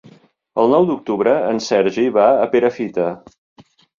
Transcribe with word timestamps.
El 0.63 0.71
nou 0.75 0.87
d'octubre 0.91 1.33
en 1.51 1.61
Sergi 1.67 2.07
va 2.17 2.25
a 2.45 2.49
Perafita. 2.57 3.07